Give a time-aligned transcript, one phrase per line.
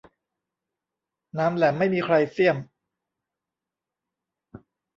[1.35, 2.57] หนามแหลมไม่มีใครเสี้ยม